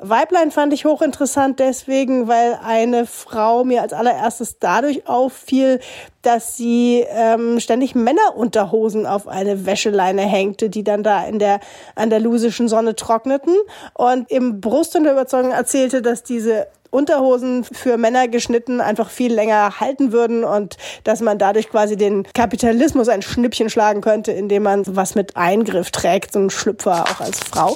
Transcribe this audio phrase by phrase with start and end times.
[0.00, 5.80] Weiblein fand ich hochinteressant deswegen, weil eine Frau mir als allererstes dadurch auffiel,
[6.22, 11.58] dass sie ähm, ständig Männerunterhosen auf eine Wäscheleine hängte, die dann da in der
[11.96, 13.56] andalusischen Sonne trockneten
[13.94, 19.34] und im Brust und der Überzeugung erzählte, dass diese Unterhosen für Männer geschnitten einfach viel
[19.34, 24.62] länger halten würden und dass man dadurch quasi den Kapitalismus ein Schnippchen schlagen könnte, indem
[24.62, 27.74] man was mit Eingriff trägt, so ein Schlüpfer auch als Frau.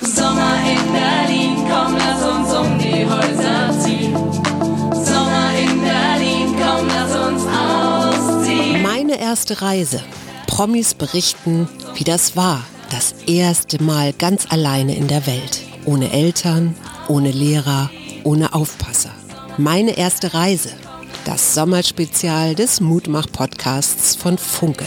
[0.00, 4.14] Sommer in Berlin, komm, lass uns um die Häuser ziehen.
[4.92, 8.82] Sommer in Berlin, komm, lass uns ausziehen.
[8.82, 10.02] Meine erste Reise.
[10.46, 12.64] Promis berichten, wie das war.
[12.90, 15.62] Das erste Mal ganz alleine in der Welt.
[15.84, 16.76] Ohne Eltern,
[17.08, 17.90] ohne Lehrer,
[18.24, 19.10] ohne Aufpasser.
[19.58, 20.70] Meine erste Reise.
[21.24, 24.86] Das Sommerspezial des Mutmach-Podcasts von Funke.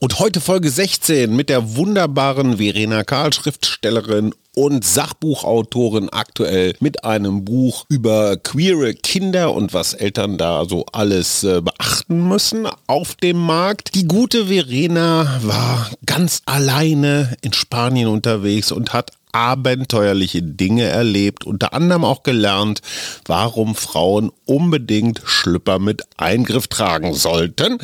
[0.00, 7.44] Und heute Folge 16 mit der wunderbaren Verena Karl, Schriftstellerin und Sachbuchautorin aktuell mit einem
[7.44, 13.38] Buch über queere Kinder und was Eltern da so alles äh, beachten müssen auf dem
[13.38, 13.96] Markt.
[13.96, 21.74] Die gute Verena war ganz alleine in Spanien unterwegs und hat abenteuerliche Dinge erlebt, unter
[21.74, 22.82] anderem auch gelernt,
[23.26, 27.78] warum Frauen unbedingt Schlüpper mit Eingriff tragen sollten.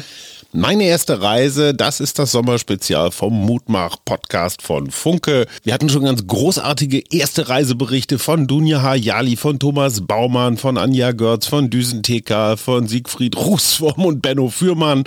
[0.57, 5.49] Meine erste Reise, das ist das Sommerspezial vom Mutmach-Podcast von Funke.
[5.65, 11.11] Wir hatten schon ganz großartige erste Reiseberichte von Dunja Hayali, von Thomas Baumann, von Anja
[11.11, 15.03] Görz, von Düsentheka, von Siegfried Rußwurm und Benno Fürmann.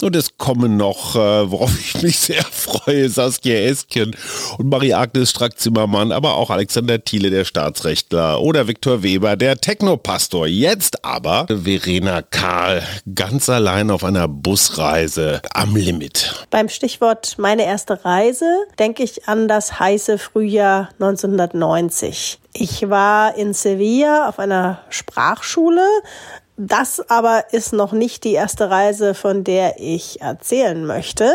[0.00, 4.14] Und es kommen noch, äh, worauf ich mich sehr freue, Saskia Esken
[4.58, 10.46] und Marie-Agnes Strack-Zimmermann, aber auch Alexander Thiele, der Staatsrechtler, oder Viktor Weber, der Technopastor.
[10.46, 16.46] Jetzt aber Verena Karl, ganz allein auf einer Busreise Reise am Limit?
[16.50, 18.44] Beim Stichwort meine erste Reise
[18.78, 22.38] denke ich an das heiße Frühjahr 1990.
[22.52, 25.86] Ich war in Sevilla auf einer Sprachschule,
[26.56, 31.32] das aber ist noch nicht die erste Reise, von der ich erzählen möchte,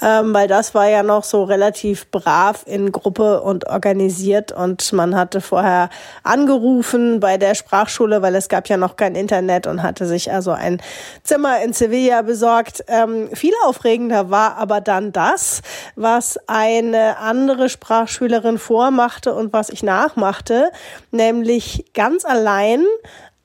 [0.00, 5.16] ähm, weil das war ja noch so relativ brav in Gruppe und organisiert und man
[5.16, 5.90] hatte vorher
[6.22, 10.52] angerufen bei der Sprachschule, weil es gab ja noch kein Internet und hatte sich also
[10.52, 10.80] ein
[11.22, 12.84] Zimmer in Sevilla besorgt.
[12.88, 15.60] Ähm, viel aufregender war aber dann das,
[15.94, 20.70] was eine andere Sprachschülerin vormachte und was ich nachmachte,
[21.10, 22.84] nämlich ganz allein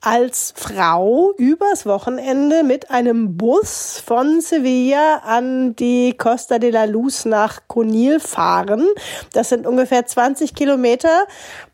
[0.00, 7.26] als Frau übers Wochenende mit einem Bus von Sevilla an die Costa de la Luz
[7.26, 8.86] nach Conil fahren.
[9.32, 11.24] Das sind ungefähr 20 Kilometer.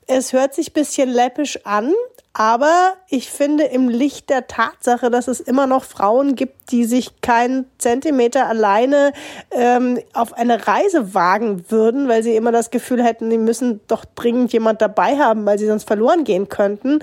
[0.08, 1.92] Es hört sich bisschen läppisch an,
[2.38, 7.22] aber ich finde im Licht der Tatsache, dass es immer noch Frauen gibt, die sich
[7.22, 9.12] keinen Zentimeter alleine
[9.52, 14.04] ähm, auf eine Reise wagen würden, weil sie immer das Gefühl hätten, die müssen doch
[14.04, 16.98] dringend jemand dabei haben, weil sie sonst verloren gehen könnten.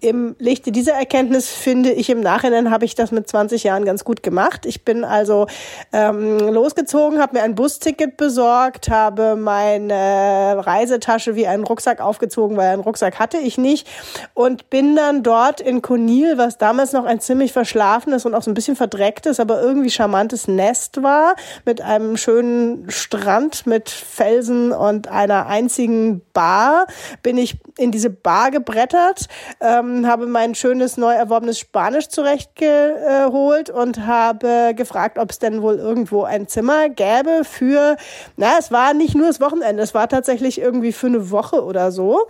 [0.00, 4.04] Im Lichte dieser Erkenntnis finde ich im Nachhinein habe ich das mit 20 Jahren ganz
[4.04, 4.66] gut gemacht.
[4.66, 5.46] Ich bin also
[5.94, 12.68] ähm, losgezogen, habe mir ein Busticket besorgt, habe meine Reisetasche wie einen Rucksack aufgezogen, weil
[12.68, 13.88] einen Rucksack hatte ich nicht
[14.34, 18.50] und bin dann dort in Conil, was damals noch ein ziemlich verschlafenes und auch so
[18.50, 25.06] ein bisschen verdrecktes, aber irgendwie charmantes Nest war, mit einem schönen Strand mit Felsen und
[25.06, 26.88] einer einzigen Bar,
[27.22, 29.26] bin ich in diese Bar gebrettert,
[29.60, 35.76] ähm, habe mein schönes neu erworbenes Spanisch zurechtgeholt und habe gefragt, ob es denn wohl
[35.76, 37.96] irgendwo ein Zimmer gäbe für,
[38.36, 41.90] na, es war nicht nur das Wochenende, es war tatsächlich irgendwie für eine Woche oder
[41.90, 42.26] so.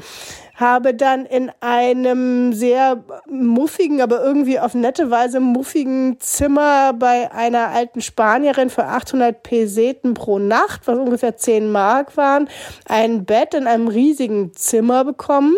[0.55, 7.71] Habe dann in einem sehr muffigen, aber irgendwie auf nette Weise muffigen Zimmer bei einer
[7.71, 12.49] alten Spanierin für 800 Peseten pro Nacht, was ungefähr 10 Mark waren,
[12.89, 15.57] ein Bett in einem riesigen Zimmer bekommen kommen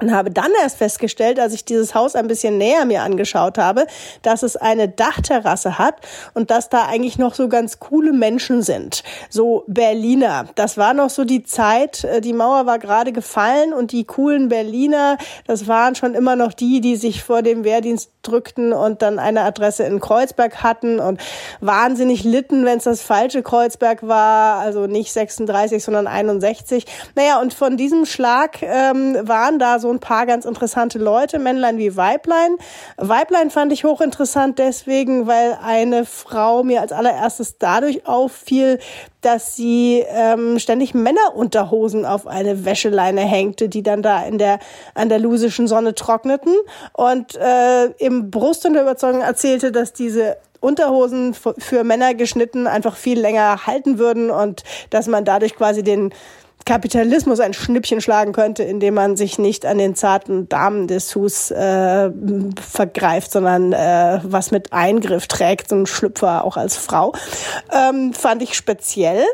[0.00, 3.86] und habe dann erst festgestellt, als ich dieses Haus ein bisschen näher mir angeschaut habe,
[4.22, 5.96] dass es eine Dachterrasse hat
[6.34, 9.04] und dass da eigentlich noch so ganz coole Menschen sind.
[9.30, 10.46] So Berliner.
[10.56, 14.48] Das war noch so die Zeit, äh, die Mauer war gerade gefallen und die coolen
[14.48, 15.16] Berliner,
[15.46, 19.42] das waren schon immer noch die, die sich vor dem Wehrdienst drückten und dann eine
[19.42, 21.20] Adresse in Kreuzberg hatten und
[21.60, 26.86] wahnsinnig litten, wenn es das falsche Kreuzberg war, also nicht 36, sondern 61.
[27.14, 31.96] Naja, und von diesem Schlag ähm, waren da ein paar ganz interessante Leute, Männlein wie
[31.96, 32.56] Weiblein.
[32.96, 38.78] Weiblein fand ich hochinteressant deswegen, weil eine Frau mir als allererstes dadurch auffiel,
[39.20, 44.58] dass sie ähm, ständig Männerunterhosen auf eine Wäscheleine hängte, die dann da in der
[44.94, 46.54] andalusischen Sonne trockneten
[46.92, 52.96] und äh, im Brust und der Überzeugung erzählte, dass diese Unterhosen für Männer geschnitten einfach
[52.96, 56.12] viel länger halten würden und dass man dadurch quasi den
[56.66, 62.10] Kapitalismus ein Schnippchen schlagen könnte, indem man sich nicht an den zarten Damendessous äh,
[62.58, 67.12] vergreift, sondern äh, was mit Eingriff trägt, so ein Schlüpfer auch als Frau,
[67.70, 69.24] ähm, fand ich speziell.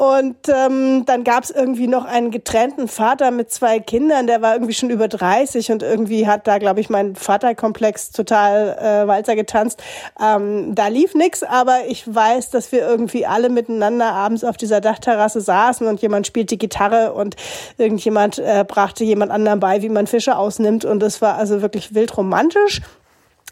[0.00, 4.54] Und ähm, dann gab es irgendwie noch einen getrennten Vater mit zwei Kindern, der war
[4.54, 9.36] irgendwie schon über 30 und irgendwie hat da, glaube ich, mein Vaterkomplex total äh, Walzer
[9.36, 9.82] getanzt.
[10.18, 14.80] Ähm, da lief nix, aber ich weiß, dass wir irgendwie alle miteinander abends auf dieser
[14.80, 17.36] Dachterrasse saßen und jemand spielte Gitarre und
[17.76, 20.86] irgendjemand äh, brachte jemand anderen bei, wie man Fische ausnimmt.
[20.86, 22.80] Und es war also wirklich wild romantisch.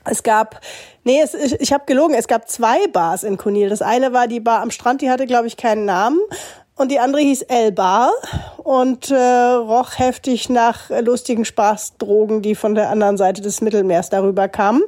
[0.04, 0.60] Es gab,
[1.04, 3.68] nee, es, ich, ich habe gelogen, es gab zwei Bars in Kunil.
[3.68, 6.20] Das eine war die Bar am Strand, die hatte, glaube ich, keinen Namen.
[6.76, 8.12] Und die andere hieß El Bar
[8.58, 14.46] und äh, roch heftig nach lustigen Spaßdrogen, die von der anderen Seite des Mittelmeers darüber
[14.46, 14.82] kamen.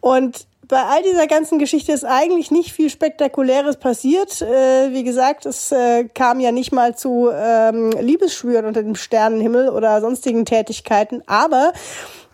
[0.00, 4.40] Und bei all dieser ganzen Geschichte ist eigentlich nicht viel Spektakuläres passiert.
[4.40, 9.68] Äh, wie gesagt, es äh, kam ja nicht mal zu ähm, Liebesschwüren unter dem Sternenhimmel
[9.68, 11.22] oder sonstigen Tätigkeiten.
[11.26, 11.72] Aber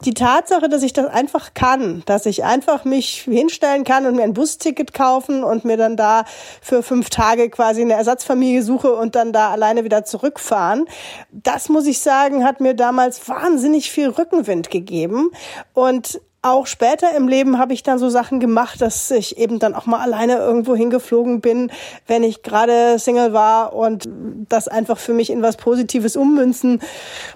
[0.04, 4.24] die Tatsache, dass ich das einfach kann, dass ich einfach mich hinstellen kann und mir
[4.24, 6.24] ein Busticket kaufen und mir dann da
[6.60, 10.84] für fünf Tage quasi eine Ersatzfamilie suche und dann da alleine wieder zurückfahren,
[11.30, 15.30] das muss ich sagen, hat mir damals wahnsinnig viel Rückenwind gegeben
[15.72, 19.74] und auch später im Leben habe ich dann so Sachen gemacht, dass ich eben dann
[19.74, 21.70] auch mal alleine irgendwo hingeflogen bin,
[22.06, 24.08] wenn ich gerade Single war und
[24.48, 26.80] das einfach für mich in was Positives ummünzen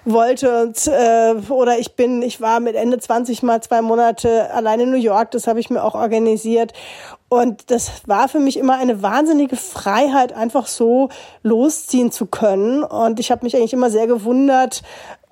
[0.05, 0.63] wollte.
[0.63, 4.91] Und, äh, oder ich bin, ich war mit Ende 20 mal zwei Monate alleine in
[4.91, 6.73] New York, das habe ich mir auch organisiert.
[7.33, 11.07] Und das war für mich immer eine wahnsinnige Freiheit, einfach so
[11.43, 12.83] losziehen zu können.
[12.83, 14.81] Und ich habe mich eigentlich immer sehr gewundert,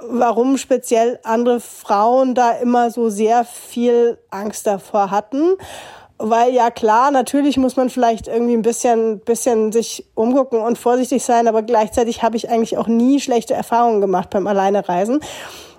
[0.08, 5.58] warum speziell andere Frauen da immer so sehr viel Angst davor hatten.
[6.22, 11.24] Weil ja klar, natürlich muss man vielleicht irgendwie ein bisschen, bisschen sich umgucken und vorsichtig
[11.24, 15.22] sein, aber gleichzeitig habe ich eigentlich auch nie schlechte Erfahrungen gemacht beim Alleinereisen.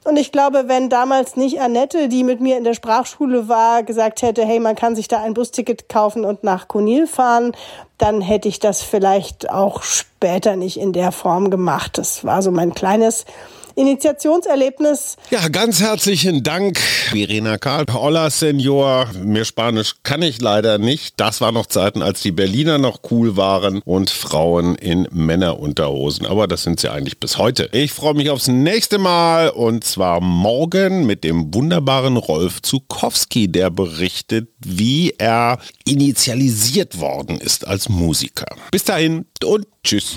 [0.04, 4.22] Und ich glaube, wenn damals nicht Annette, die mit mir in der Sprachschule war, gesagt
[4.22, 7.52] hätte, hey, man kann sich da ein Busticket kaufen und nach Conil fahren,
[7.98, 11.98] dann hätte ich das vielleicht auch später nicht in der Form gemacht.
[11.98, 13.26] Das war so mein kleines
[13.74, 15.16] Initiationserlebnis.
[15.30, 17.86] Ja, ganz herzlichen Dank, Verena Karl.
[17.92, 19.10] Hola, Senor.
[19.22, 21.14] Mehr Spanisch kann ich leider nicht.
[21.18, 26.26] Das war noch Zeiten, als die Berliner noch cool waren und Frauen in Männerunterhosen.
[26.26, 27.68] Aber das sind sie eigentlich bis heute.
[27.72, 33.70] Ich freue mich aufs nächste Mal und zwar morgen mit dem wunderbaren Rolf Zukowski, der
[33.70, 38.46] berichtet, wie er initialisiert worden ist als Musiker.
[38.70, 40.16] Bis dahin und tschüss.